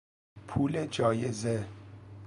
[0.47, 1.65] پول جایزه